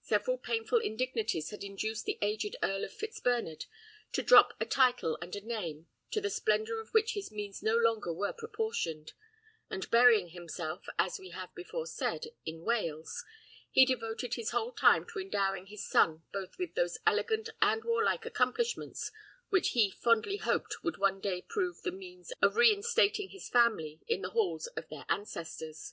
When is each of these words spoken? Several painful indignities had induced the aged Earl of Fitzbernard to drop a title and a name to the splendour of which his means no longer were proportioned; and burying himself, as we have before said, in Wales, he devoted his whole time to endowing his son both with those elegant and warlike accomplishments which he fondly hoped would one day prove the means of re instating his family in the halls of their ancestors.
Several 0.00 0.38
painful 0.38 0.78
indignities 0.78 1.50
had 1.50 1.62
induced 1.62 2.06
the 2.06 2.18
aged 2.22 2.56
Earl 2.62 2.82
of 2.82 2.94
Fitzbernard 2.94 3.66
to 4.12 4.22
drop 4.22 4.54
a 4.58 4.64
title 4.64 5.18
and 5.20 5.36
a 5.36 5.42
name 5.42 5.86
to 6.12 6.20
the 6.22 6.30
splendour 6.30 6.80
of 6.80 6.94
which 6.94 7.12
his 7.12 7.30
means 7.30 7.62
no 7.62 7.76
longer 7.76 8.10
were 8.10 8.32
proportioned; 8.32 9.12
and 9.68 9.90
burying 9.90 10.28
himself, 10.28 10.86
as 10.98 11.18
we 11.18 11.28
have 11.28 11.54
before 11.54 11.86
said, 11.86 12.28
in 12.46 12.62
Wales, 12.64 13.22
he 13.70 13.84
devoted 13.84 14.32
his 14.32 14.48
whole 14.52 14.72
time 14.72 15.06
to 15.12 15.18
endowing 15.20 15.66
his 15.66 15.86
son 15.86 16.22
both 16.32 16.56
with 16.58 16.74
those 16.74 16.96
elegant 17.06 17.50
and 17.60 17.84
warlike 17.84 18.24
accomplishments 18.24 19.12
which 19.50 19.72
he 19.72 19.90
fondly 19.90 20.38
hoped 20.38 20.82
would 20.82 20.96
one 20.96 21.20
day 21.20 21.42
prove 21.42 21.82
the 21.82 21.92
means 21.92 22.32
of 22.40 22.56
re 22.56 22.72
instating 22.74 23.28
his 23.30 23.50
family 23.50 24.00
in 24.08 24.22
the 24.22 24.30
halls 24.30 24.68
of 24.68 24.88
their 24.88 25.04
ancestors. 25.10 25.92